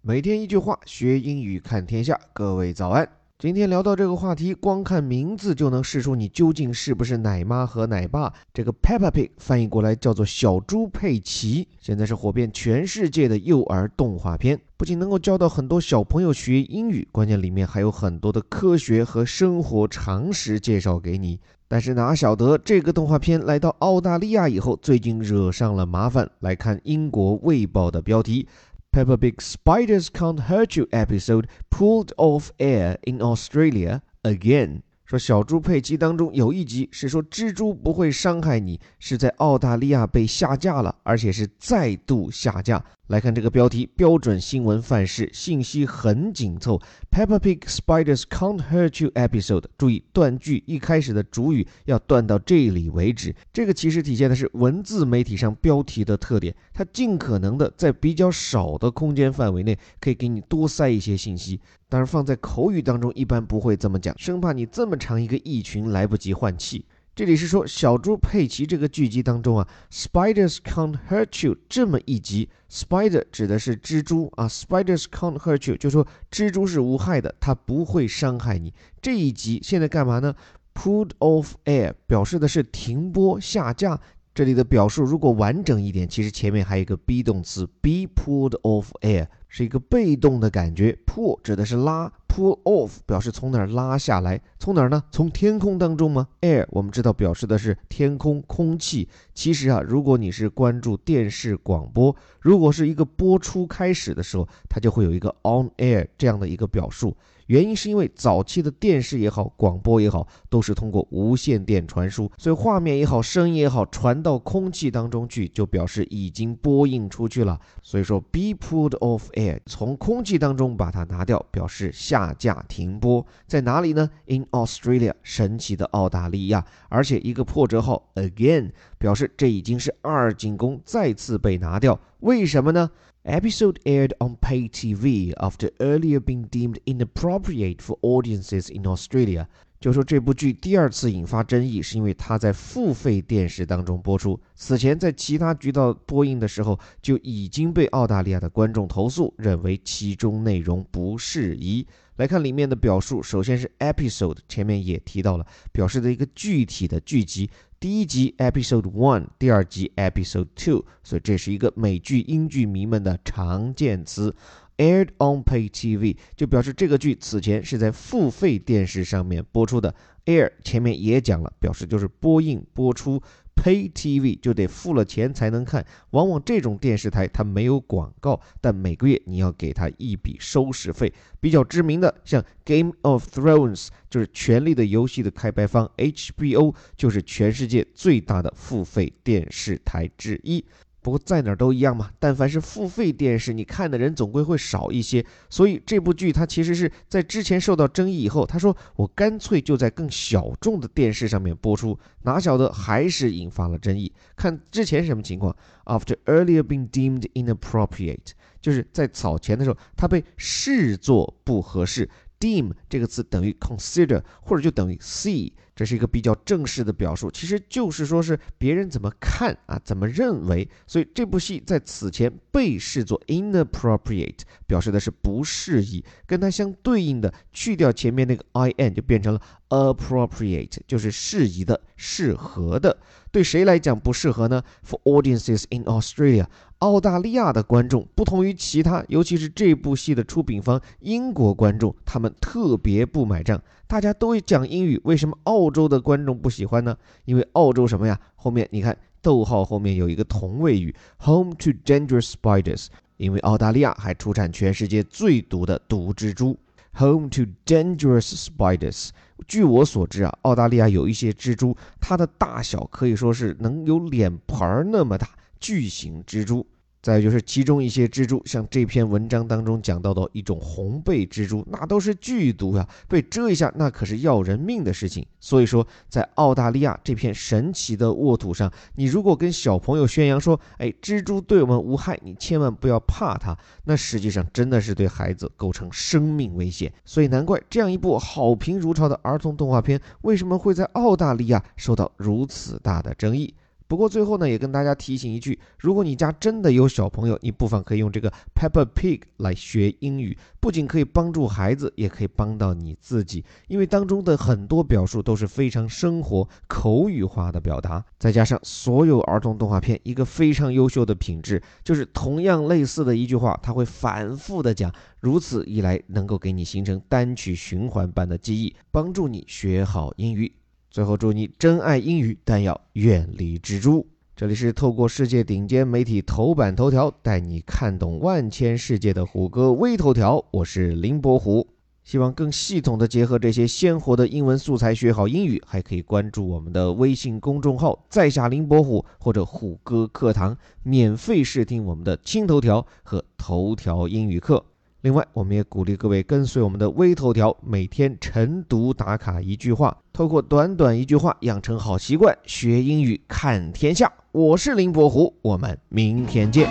[0.00, 2.18] 每天一句话，学英语看天下。
[2.32, 3.08] 各位早安。
[3.38, 8.32] 今天聊到这个话题，光看名字就能试出你究竟是不是奶妈和奶爸。
[8.54, 21.40] 这个 Peppa Pig 翻译过来叫做小猪佩奇，现在是火遍全世界的幼儿动画片，不仅能够教到很多小朋友学英语，关键里面还有很多的科学和生活常识介绍给你。
[21.72, 26.30] 但是哪晓得这个动画片来到澳大利亚以后，最近惹上了麻烦。
[26.40, 28.46] 来看英国《卫报》的标题。
[28.90, 34.82] Peppa Pig Spiders Can't Hurt You episode pulled off air in Australia again.
[35.06, 42.84] 说小猪佩奇当中有一集是说蜘蛛不会伤害你，是在澳大利亚被下架了，而且是再度下架。
[43.12, 46.80] 来看这个标题，标准新闻范式，信息很紧凑。
[47.10, 53.36] Peppa Pig Spiders Can't Hurt You episode，注意断句一开始的主语要断到这里为止。
[53.52, 61.60] 这个其实体现的是文字媒体上标题的特点，它尽可能的在比较少的空间范围内，可以给你多塞一些信息。
[61.90, 66.86] 但是放在口语当中，一般不会这么讲，生怕你这么长一个意群来不及换气。
[67.14, 78.72] 这里是说小猪佩奇这个剧集当中啊，Spiders can't hurt you 这么一集，Spider 指的是蜘蛛啊，Spiders can't hurt you 就说蜘蛛是无害的，它不会伤害你。
[79.02, 80.34] 这一集现在干嘛呢
[80.72, 84.00] ？Pulled off air 表示的是停播下架。
[84.34, 92.10] 这里的表述如果完整一点，其实前面还有一个 be 动词，be pulled off air 是一个被动的感觉，pull 指的是拉。
[92.32, 95.04] Pull off 表示从哪儿拉下来，从哪儿呢？
[95.10, 99.06] 从天空当中吗？Air 我们知道表示的是天空、空气。
[99.34, 107.14] 其实啊，如果你是关注电视广播，如果是一个播出开始的时候，它就会有一个 on air 这样的一个表述。
[107.48, 117.60] 原因是因为早期的电视也好，广播也好，都是通过无线电传输，所以画面也好，声音也好，传到空气当中去，就表示已经播映出去了。
[117.82, 123.25] 所以说，be pulled off air，从空气当中把它拿掉，表示下架停播。
[123.47, 124.09] 在哪里呢？
[124.27, 126.65] In Australia，神奇的澳大利亚。
[126.89, 131.99] 而且一个破折号 again，表示这已经是二进宫，再次被拿掉。
[132.19, 132.91] 为什么呢？
[133.23, 139.47] Episode aired on pay TV after earlier being deemed inappropriate for audiences in Australia。
[139.82, 151.84] 就说这部剧第二次引发争议，是因为它在付费电视当中播出，此前在其他渠道播映的时候就已经被澳大利亚的观众投诉，认为其中内容不适宜。
[152.14, 157.50] 来看里面的表述，首先是 episode，前面也提到了，表示的一个具体的剧集。
[157.80, 164.32] 第一集 Episode One，第二集 Episode Two，所以这是一个美剧、英剧迷们的常见词。
[164.78, 169.94] Aired on pay TV 就表示这个剧此前是在付费电视上面播出的。
[170.26, 173.22] Air 前面也讲了，表示就是播映、播出。
[173.54, 181.12] Pay TV 就得付了钱才能看，往往这种电视台它没有广告，但每个月你要给他一笔收视费。
[181.38, 190.64] 比较知名的像 Game of Thrones 就是《权力的游戏》的开拍方，HBO 就是全世界最大的付费电视台之一。
[191.02, 195.24] 不过在哪儿都一样嘛，但凡是付费电视，你看的人总归会少一些。
[195.50, 204.12] 所以这部剧它其实是在之前受到争议以后，他说我干脆就在更小众的电视上面播出，哪晓得还是引发了争议。
[204.36, 205.54] 看之前什么情况
[205.86, 208.30] ？After earlier being deemed inappropriate，
[208.60, 212.08] 就是在早前的时候，它被视作不合适。
[212.38, 215.52] Deem 这个词等于 consider，或者就等于 see。
[215.82, 220.68] 这是一个比较正式的表述，其实就是说是别人怎么看啊，怎么认为。
[220.86, 226.04] 所以这部戏在此前被视作 inappropriate，表示的是不适宜。
[226.24, 228.44] 跟它相对应的，去掉前面那个
[228.78, 229.40] in，就变成了
[229.70, 232.96] appropriate，就是适宜的、适合的。
[233.32, 236.46] 对谁来讲不适合呢？For audiences in Australia，
[236.78, 243.60] 澳大利亚的观众不同于其他，尤其是这部戏的出品方英国观众，他们特别不买账。
[243.88, 246.96] 大家都会讲英语，为什么澳洲的观众不喜欢呢？
[247.24, 248.20] 因为澳洲什么呀？
[248.36, 252.86] 后面你看，逗号后面有一个同位语，home to dangerous spiders。
[253.16, 256.58] 因为澳大利亚还出产全世界最毒的毒蜘蛛
[256.92, 259.10] ，home to dangerous spiders。
[259.46, 265.28] 据我所知啊，澳大利亚有一些蜘蛛，它的大小可以说是能有脸盘那么大，
[265.60, 266.66] 巨型蜘蛛。
[267.02, 275.26] 再就是其中一些蜘蛛，像这篇文章当中讲到的一种红背蜘蛛，那都是剧毒呀，被蛰一下那可是要人命的事情。
[275.40, 286.92] 所以说，在澳大利亚这片神奇的沃土上，你如果跟小朋友宣扬说，哎，蜘蛛对我们无害，你千万不要怕它，那实际上真的是对孩子构成生命危险。
[287.04, 293.52] 所以难怪这样一部好评如潮的儿童动画片，为什么会在澳大利亚受到如此大的争议。
[293.92, 308.02] 不过最后呢，也跟大家提醒一句：如果你家真的有小朋友，你不妨可以用这个 Peppa Pig 来学英语，不仅可以帮助孩子，也可以帮到你自己，因为当中的很多表述都是非常生活口语化的表达。
[308.18, 314.90] 再加上所有儿童动画片一个非常优秀的品质，就是同样类似的一句话，它会反复的讲，
[315.20, 320.50] 如此一来能够给你形成单曲循环般的记忆，帮助你学好英语。
[320.92, 324.06] 最后祝你真爱英语，但要远离蜘蛛。
[324.36, 330.44] 这里是透过世界顶尖媒体头版头条，带你看懂万千世界的虎哥微头条。
[330.50, 331.66] 我是林伯虎，
[332.04, 340.54] 希望更系统的结合这些鲜活的英文素材学好英语，还可以关注我们的微信公众号“在下林伯虎”或者“虎哥课堂”，
[340.84, 344.62] 免费试听我们的轻头条和头条英语课。
[345.02, 354.12] 另外，我们也鼓励各位跟随我们的微头条，每天晨读打卡一句话，透过短短一句话养成好习惯，学英语看天下。
[354.30, 356.70] 我是林伯虎，我们明天见。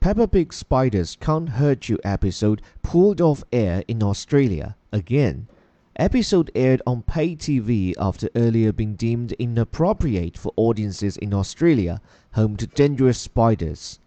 [0.00, 5.46] Peppa Pig Spiders Can't Hurt You episode pulled off air in Australia again.
[5.96, 12.00] Episode aired on pay TV after earlier being deemed inappropriate for audiences in Australia,
[12.32, 14.00] home to dangerous spiders.